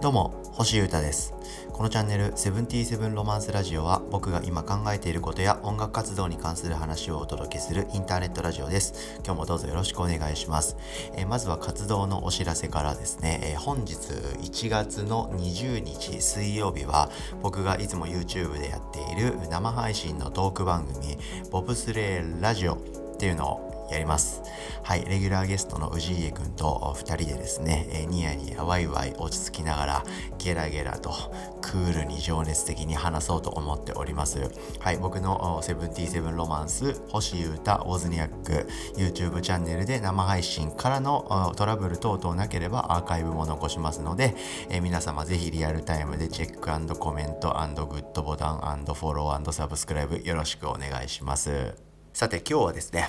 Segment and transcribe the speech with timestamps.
[0.00, 1.34] どうも星優太です。
[1.72, 9.20] このチャンネル「セブンティーセブンロマンスラジオ」は僕が今考えていることや音楽活動に関する話をお届けするインターネットラジオです。
[9.24, 10.76] 今日もどうぞよろしくお願いします、
[11.14, 17.10] え、まずは活動のお知らせからですね、え、本日1月の20日水曜日は
[17.42, 21.18] 僕がいつも YouTube でやっている生配信のトーク番組
[21.50, 22.78] 「ボブスレーラジオ」っ
[23.18, 24.42] ていうのをやります。
[24.82, 30.04] はい、レギュラーゲストの氏家くんと2人でですね、えニヤニヤワイワイ落ち着きながら
[30.38, 31.12] ゲラゲラと
[31.60, 34.50] クールに情熱的に話そうと思っております。
[34.78, 44.34] はい、僕のセブンティーセブンロマンス、星優太、ウォズニアック、YouTube チャンネルで生配信からのトラブル等々なければアーカイブも残しますので、
[44.68, 46.60] え皆様ぜひリアルタイムでチェック
[46.96, 47.50] コメント
[47.86, 51.74] グッドボタンフォローサブスクライブよろしくお願いします。
[52.12, 53.08] さて今日はですね、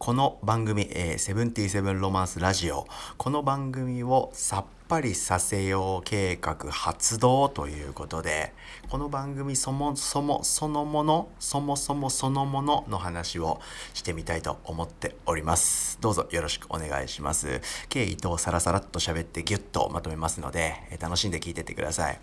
[0.00, 2.86] この番組、えー、セブンティーセブンロマンスラジオ、
[3.18, 8.54] この番組をさっぱりさせよう計画発動ということで、
[8.88, 13.60] この番組そもそもそのもの、そもそもそのものの話を
[13.92, 15.98] してみたいと思っております。
[16.00, 17.60] どうぞよろしくお願いします。
[17.90, 22.18] 経緯とサラサラっと喋ってギュッとまとめますので、えー、楽しんで聞いてってください。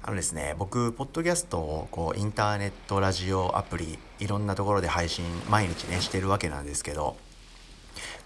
[0.00, 7.16] あのですね、僕、ポッドキャストをこうインターネットラジオアプリ、いろんなところで配信、毎日ね、してるわけなんですけど、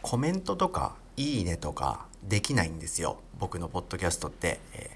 [0.03, 3.19] コメントとか、いいねとか、できないんですよ。
[3.39, 4.61] 僕のポッドキャストって。
[4.75, 4.91] え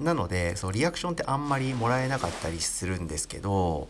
[0.00, 3.88] ー、なので、そのリアクションってあんまりもらえなかったりするんですけど、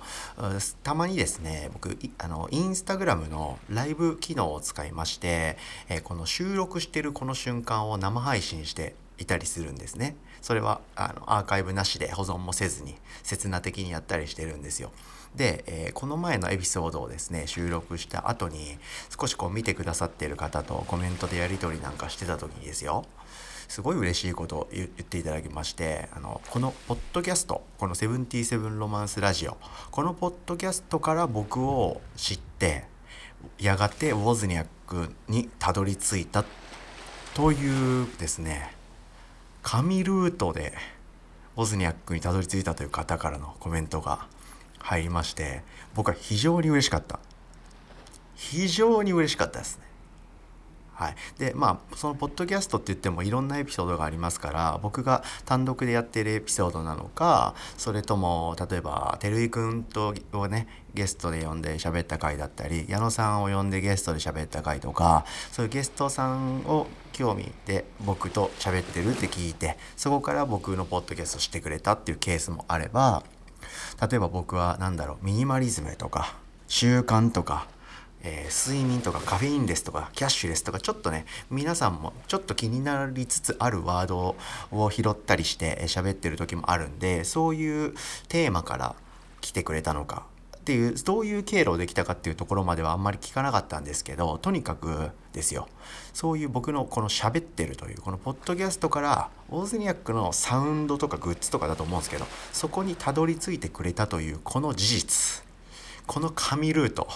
[0.83, 5.57] たまにですね、僕、あの、インスタグラムのライブ機能を使いまして、
[5.89, 10.17] えー、この収録してるこの瞬間を生配信していたりするんですね。
[10.41, 14.93] それはあのアーカイブなしで保存もせずに刹那的にやったりしてるんですよ。
[15.35, 18.79] で、えー、この前のエピソードをですね収録した後に
[19.19, 23.05] 少しこう見てくださっている方とコメントでやり取りなんかしてた時にですよ
[23.69, 29.59] すごい嬉しいことを言っていただきましてあのこのポッドキャストこの「セブンティーセブンロマンスラジオ」
[29.93, 32.87] このポッドキャストから僕を知って
[33.59, 36.45] やがてウォズニャックにたどり着いた
[37.35, 38.78] というですね
[39.63, 40.73] 紙ルートで
[41.57, 44.29] ボズニャックにたどり着いたという方からのコメントが
[44.79, 45.63] 入りまして
[45.95, 47.19] 僕は非常に嬉しかった。
[48.37, 49.88] 非常に嬉しかったですね。
[50.99, 73.23] はい、でまあそのポッドキャストって言ってもいろんなエピソードがありますから僕が単独でやってるエピソードなのかそれとも例えば照井君とをねゲストで呼んで喋った回だったり矢野さんを呼んでゲストで喋った回とかそういうゲストさんを興味で僕と喋ってるって聞いてそこから僕のポッドキャストしてくれたっていうケースもあれば
[74.01, 76.35] 例えば僕は何だろうミニマリズムとか
[76.67, 77.69] 習慣とか
[78.23, 84.37] えー、睡眠とかカフェインレスとかキャッシュレスとかちょっとね皆さんもちょっと気になりつつあるワード
[84.73, 87.95] を拾ったりして喋ってる時もあるんでそういう
[88.29, 88.97] テーマから
[89.41, 90.25] 来てくれたのか
[90.57, 95.67] っていうどういう経路できたかっていうところまではあんまり聞かなかったんですけどとにかくですよ。
[96.13, 105.45] そういう僕のこの喋ってるというこのポッドキャストからオーズニアックのサウンドとかグッズとかだと思うんですけどそこにたどり着いてくれたというこの事実
[106.07, 107.07] この紙ルート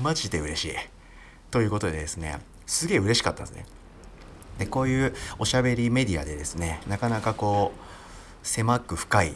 [0.00, 0.74] マジで嬉しい。
[1.50, 3.64] ということでですね、すげえ嬉しかったんですね。
[4.58, 9.34] で、こういうおしゃべりメディアでですね、なかなかこう、狭く深い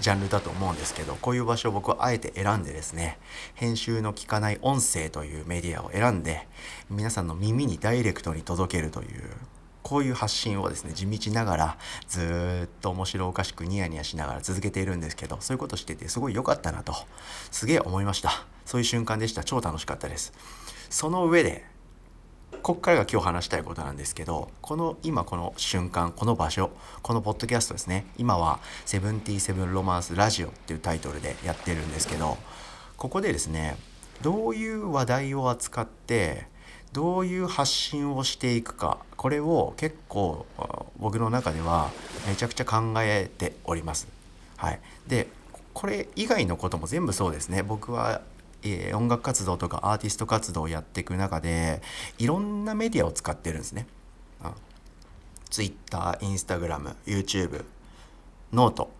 [0.00, 3.18] ジャンルだと思うんですけど、こういう場所を僕はあえて選んでですね、
[3.54, 6.48] 編集の効かない音声というメディアを選んで、
[6.90, 9.22] 皆さんの耳にダイレクトに届けるという、
[9.82, 16.94] こういう発信をですね、地道ながらずっと面白おかしくニヤニヤしながら続けているんですけど、そういうことしててすごい良かったなと、
[17.50, 18.55] すげえ思いました。
[18.66, 19.42] そういう瞬間でした。
[19.42, 20.34] 超楽しかったです。
[20.90, 21.64] その上で、
[22.62, 26.70] こっからが今日話したいことなんですけど、この今この瞬間、この場所、
[27.02, 32.36] このポッドキャストですね、今はセブンティーセブンロマンスラジオっていうタイトルでやってるんですけど、
[32.96, 33.76] ここでですね、
[34.20, 36.48] どういう話題を扱って、
[36.92, 40.46] どういう発信をしていくかこれを結構
[40.96, 41.90] 僕の中では
[42.26, 44.08] めちゃくちゃ考えております。
[44.56, 45.28] はい、で
[45.74, 48.22] これ以外のことも全部そうですね僕は、
[48.72, 51.82] え、音楽活動とかアーティスト活動をやっていく中で
[52.18, 53.86] いろんなメディアを使ってるんですね。
[55.50, 57.64] Twitter、Instagram、YouTube、
[58.52, 58.90] note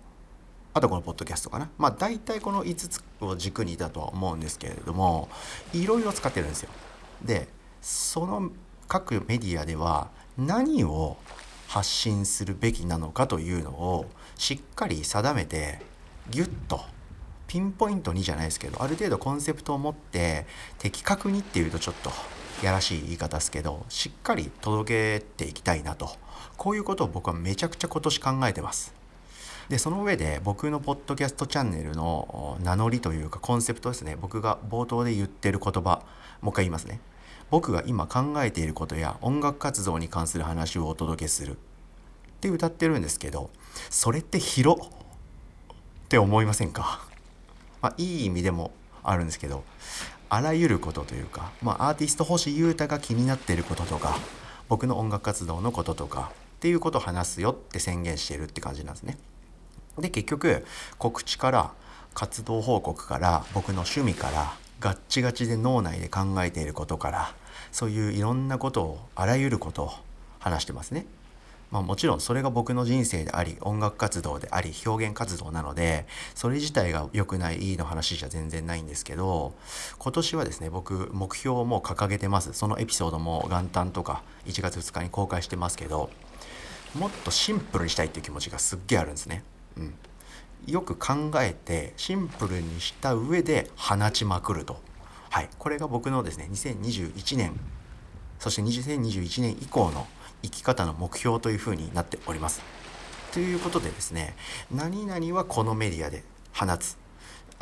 [0.76, 1.70] あとこのポッドキャストかな。
[1.78, 5.30] まあ大体この5つを軸にだとは思うんですけれども
[5.72, 6.70] いろいろ使ってるんですよ。
[7.22, 7.48] で
[7.80, 8.50] その
[8.86, 11.16] 各メディアでは何を
[11.68, 15.80] 発信するべきなのかというのをしっかり定めて
[16.28, 16.82] ギュッと
[17.46, 20.46] ピンポイントにじゃないですけどある程度コンセプトを持って
[20.78, 22.10] 的確にっていうとちょっと
[22.62, 26.10] やらしい言い方ですけどしっかり届けていきたいなと。
[26.56, 28.94] こういうことを僕はめちゃくちゃ今年考えてます。
[29.68, 34.16] でその上で僕のポッドキャストチャンネルの名乗りというかコンセプトですね。
[34.20, 36.02] 僕が冒頭で言ってる言葉
[36.40, 37.00] もう一回言いますね。
[37.50, 41.52] 僕が今考えていることや音楽活動に関する話をお届けする。
[41.52, 41.56] っ
[42.40, 43.50] て歌ってるんですけど
[43.88, 47.00] それって広って思いませんか、
[47.82, 49.64] まあ、いい意味でもあるんですけど
[50.28, 54.18] あらゆることというか、まあ、アーティスト星優太が気になっていることとか
[54.68, 59.18] 僕の音楽活動のこととかっていうことを話すよって宣言してるって感じなんですね。
[59.98, 60.66] で結局
[60.98, 61.72] 告知から
[62.14, 67.34] 活動報告から僕の趣味からガッチガチで脳内で考えていることから
[67.72, 69.90] そういういろんなことをあらゆることを
[70.38, 71.06] 話してますね。
[71.70, 79.54] まあ、もちろんそれが僕の人生であり音楽活動であり表現活動なのでそれ自体が良くないいいの話じゃ全然ないんですけど
[79.98, 82.52] 今年はですね僕目標も掲げてます。
[82.52, 86.10] そのエピソードも元旦とか1月2日に公開してますけど
[86.94, 89.42] もっとシンプルにしたいっていう気持ちがすっげえあるんですね。
[89.76, 89.94] うん、
[90.66, 94.80] よく考えてシンプルにした上で放ちまくると、
[95.30, 97.58] はい、これが僕のですね2021年
[98.38, 100.06] そして2021年以降の
[100.42, 102.62] 生き方の目標というふうになっております。
[103.32, 104.34] ということでですね
[104.74, 106.24] 何々はこのメディアで
[106.54, 106.96] 放つ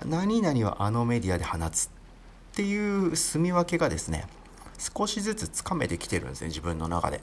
[0.07, 1.89] 何々はあのメディアで放つっ
[2.55, 4.29] ていう住み分けがですね
[4.79, 7.21] 少しずつつかめてきてるんですね自分の中で。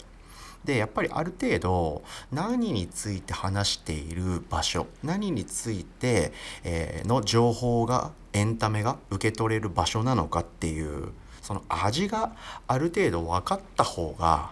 [0.65, 6.33] でやっぱりある程度何について話している場所何について、
[6.63, 12.35] え、の情報がエンタメが受け取れる場所なのかっていうその味が
[12.67, 14.51] ある程度分かった方が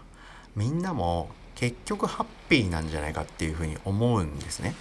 [0.59, 4.75] みんなも結局ハッピーなんじゃないかっていうふうに思うんですね。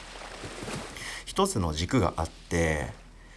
[1.25, 2.89] 一つの軸があって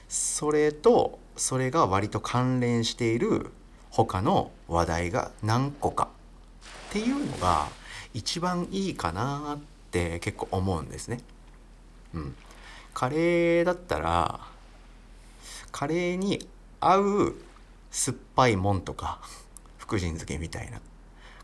[0.10, 3.52] それとそれが割と関連している
[3.92, 6.10] 他の話題が何個か
[6.90, 7.68] っていうのが
[8.16, 9.60] 一番いいかなっ
[9.92, 11.20] て結構思うんですね。
[12.16, 12.36] うん、
[12.96, 14.40] カレーだったら
[15.72, 16.48] カレーに
[16.80, 17.36] 合う
[17.92, 19.20] 酸っぱいもんとか
[19.78, 20.82] 福神漬けみたいな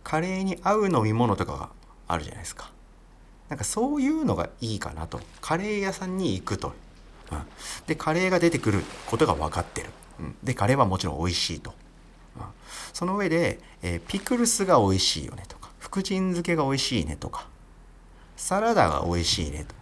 [0.08, 1.70] カレーに合う飲み物とかが
[2.08, 2.72] あるじゃないですか。
[3.50, 5.20] なんかそういうのがいいかなと。
[5.42, 6.72] カレー屋さんに行くと、
[7.30, 7.42] うん、
[7.88, 9.90] でカレーが出てくることが分かってる、
[10.22, 11.74] うん、でカレーはもちろん美味しいと、
[12.38, 12.44] うん、
[12.94, 17.50] その上で、えー、ピクルスが美味しいよねとか福神漬けが美味しいねとか
[18.38, 19.76] サラダが美味しいねと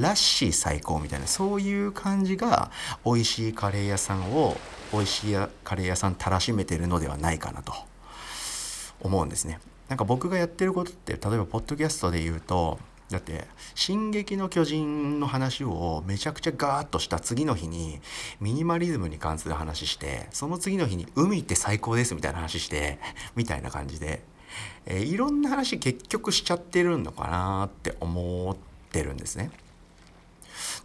[0.00, 2.70] ラッシー最高みたいなそういう感じが
[3.04, 4.56] 美味しいカレー屋さんを
[4.94, 7.74] 美味しいカレー屋さんたらしめてるのではないかなと。
[9.00, 9.60] 思うんですね。
[9.88, 12.78] なんか僕がやってることって例えばポッドキャストで言うと
[13.10, 18.00] だって「進撃の巨人」の話をめちゃくちゃガーッとした次の日に
[18.38, 22.98] ミニマリズムに関する話してその次の日に「海って最高です」みたいな話して
[23.34, 24.22] みたいな感じで
[24.86, 28.56] えー、いろんな話結局しちゃってるのかなって思っ
[28.90, 29.50] てるんですね。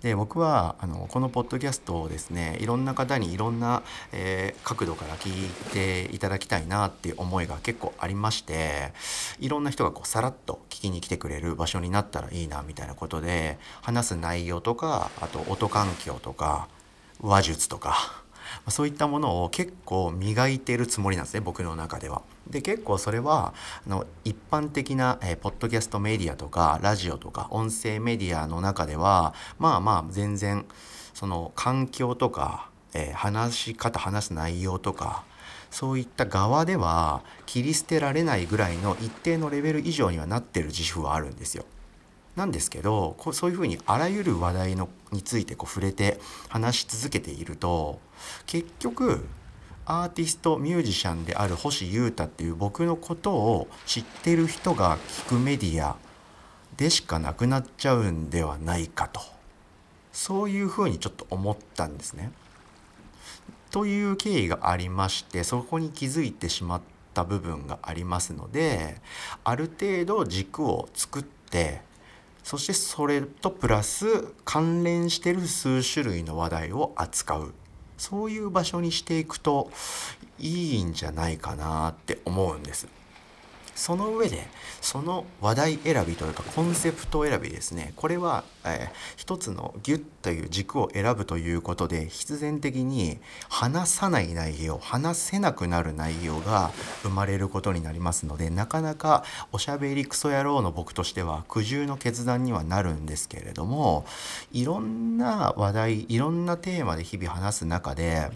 [0.04, 8.92] で僕はあのこのポッドキャストをですねいろんな方にいろんな、えー、角度から聞いていただきたいなっていう思いが結構ありまして
[9.40, 16.68] いろんな人がこうさらっと聞きに来てくれる場所になったらいいなみたいなことで話す内容とかあと音環境とか
[17.22, 18.23] 話術とか
[18.70, 22.22] そういったものを結構磨いてるつもりなんですね僕の中では。
[22.50, 23.54] で結構それは
[23.86, 30.66] あの一般的な、えー、ポッドキャストメディアとかラジオとか音声メディアの中ではまあまあ全然
[31.14, 35.24] その環境とか、えー、話し方話す内容とか
[35.72, 41.66] そういった側では切り捨てられないぐらいの一定のレベル以上にはなってる自負はあるんですよ。
[42.36, 48.00] なんですけどこうそういうふうにあらゆる話題のについてこう触れて話し続けていると
[48.46, 49.26] 結局
[49.86, 55.98] アーティストミュージシャンである星優太っていう僕のことを知ってる人が聞くメディア
[56.78, 59.22] でしかなくなっちゃうんではないかと
[60.12, 62.32] そういうふうにちょっと思ったんですね。
[63.72, 66.82] という経緯がありましてそこに気づいてしまっ
[67.16, 69.02] た部分がありますので
[69.44, 71.82] ある程度軸を作って
[72.44, 74.06] そしてそれとプラス
[74.44, 77.54] 関連してる数種類の話題を扱う
[77.98, 79.72] そういう場所にしていくと
[80.40, 82.88] いいんじゃないかなって思うんです。
[83.76, 84.48] その上で
[84.82, 87.94] その話題選びというかコンセプト選びですね。
[87.96, 104.06] これは、えー、一つのギュッという軸を選ぶということで必然的に話さない内容話せなくなる内容が生まれることになりますのでなかなかおしゃべりクソ野郎の僕としては苦渋の決断にはなるんですけれども
[104.52, 108.30] いろんな話題いろんなテーマで日々話す中で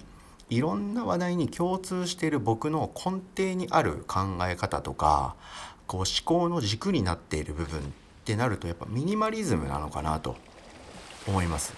[0.49, 5.35] いろんな話題に共通している僕の根底にある考え方とか
[5.87, 7.83] こう思考の軸になっている部分っ
[8.23, 10.35] てなるとやっぱミニマリズムなのかなと
[11.27, 11.73] 思います。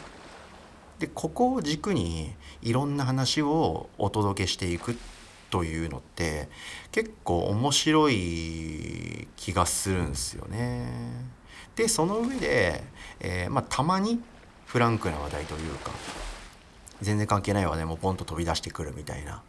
[0.99, 4.97] でここを軸にいろんな話をお届けしていく
[5.49, 6.49] というのって
[6.91, 10.87] 結構面白い気がするんですよね。
[11.75, 12.83] でその上で、
[13.19, 14.21] えー、まあ、たまに
[14.65, 15.91] フランクな話題というか
[17.01, 19.41] 全然関係ないわねもうポンと飛び出してくるみたいな、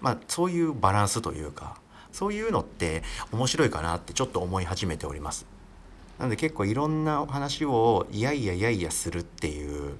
[0.00, 1.76] まあ、そういうバランスというか
[2.12, 3.02] そういうのって
[3.32, 5.44] 面白いかなってちょっと思い始めております。
[6.18, 9.96] なので結構いろんな話をいやいやいやいやするっていう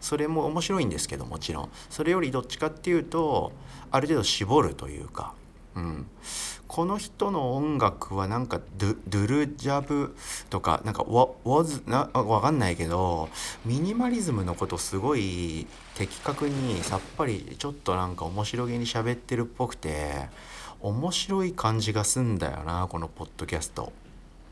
[0.00, 3.52] それも面白いんですけどもちろんそれよりどっちかっていうと
[3.90, 5.34] ある程度絞るというか、
[5.76, 6.06] うん、
[6.66, 10.16] この人の音楽はなんかドゥドゥルジャブ
[10.50, 13.28] とかなんかワワズなわかんないけど
[13.64, 20.28] ミニマリズムのことすごい的確にさっぱりちょっとなんか面白げに喋ってるっぽくて
[20.80, 23.92] 面白い感じがすんだよなこのポッドキャスト。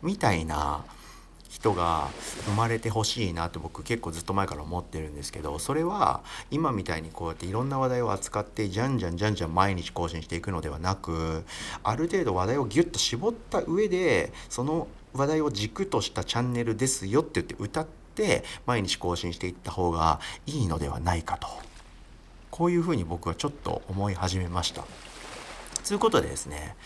[0.02, 0.84] みたいな。
[1.48, 2.08] 人が
[2.44, 11.44] 生まれてほしいなって僕結構ずっと前から思ってるんですけどそれは今みたいにこうやっていろんな話題を扱ってじゃんじゃんじゃんじゃん毎日更新していくのではなく
[11.82, 21.48] ある程度話題をギュッと絞った上でその話題を軸としたチャンネルですよって言って歌って毎日更新していった方がいいのではないかと
[22.50, 24.84] こういうふうに僕はちょっと思い始めました。
[25.86, 26.76] ということでですね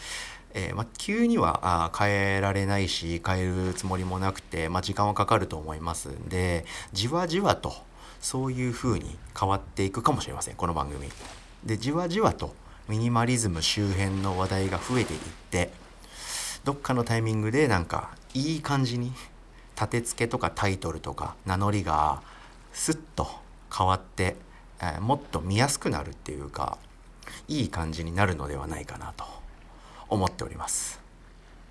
[0.54, 7.75] えー、ま、急にはあ変えられないし変えるつもりもなくて、ま、時間はかかると思いますんでじわじわと
[8.21, 11.09] そういう風に変わっていくかもしれませんこの番組。
[11.64, 12.54] でじわじわと
[12.88, 15.71] ミニマリズム周辺の話題が増えていって
[16.64, 19.12] どっかのタイミングでなんかいい感じに
[19.76, 22.23] 立て付けとかタイトルとか名乗りが
[22.73, 23.28] スッと
[23.76, 24.37] 変わって、
[24.80, 26.78] えー、もっと見やすくなるっていうか
[27.49, 29.41] いい感じになるのではないかなと。
[30.12, 31.00] 思っております。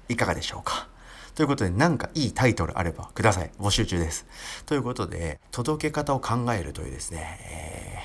[0.09, 0.87] いかがでしょうか？
[1.35, 3.51] ということで何かいいタイトルあればください。
[3.59, 4.25] 募集中です。
[4.65, 8.03] ということで届け方を考えるというですね、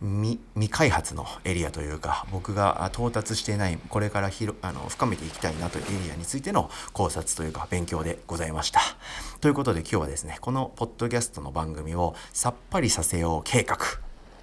[0.00, 8.80] えー、未開発のエリアというか僕が到達していないこれから広あの深めていきたいなというエリアについての考察というか勉強でございました。
[9.40, 13.78] ということで今日はですねこのポッドキャストの番組をさっぱりさせよう計画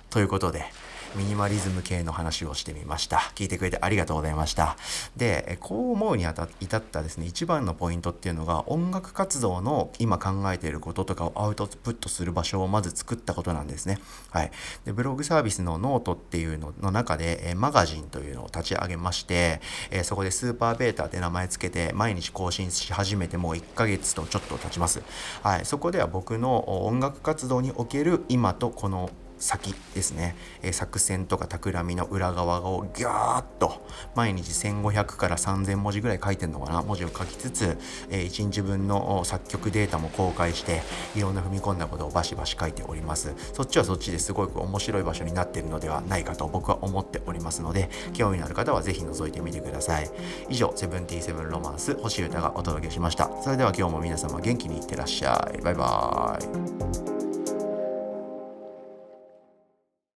[0.10, 0.66] ということで
[1.15, 3.31] ミニマリズム系の話をしてみました。
[3.36, 4.75] 聞いてくれてありがとうございました。
[5.15, 14.00] で、こう思うにあた至ったですね、一番のポイントっていうのが音楽活動の今考えていることとかをアウトプットする場所をまず作ったことなんですね。
[14.31, 14.51] はい。
[14.84, 19.62] で、ブログサービスのノートっていうのの中で、マガジンというのを立ち上げまして、
[20.03, 25.01] そこでスーパーベータって名前つけて毎日更新し始めてもう1ヶ月とちょっと経ちます。
[25.43, 25.65] はい。
[25.65, 29.10] そこでは僕の音楽活動における今とこの
[29.46, 33.86] 先ですね、えー、作戦とか企みの裏側をギャーッと
[34.16, 36.82] 毎日1500から3000文字ぐらい書いてるのかな？
[36.82, 37.78] 文字を書きつつ、
[38.10, 40.82] えー、1日分の作曲データも公開して
[41.16, 43.34] いろんな踏み込んだことをバシバシ書いております。
[43.54, 50.10] そっちはそっちですごく面白い場所になっているのではないかと僕は思っておりますので興味のある方はぜひ覗いてみてください。
[50.50, 53.30] 以上セブンティーセブンロマンス星歌がお届けしました。
[53.44, 55.62] それでは今日も皆様元気にいってらっしゃい。
[55.62, 57.14] バイバーイ。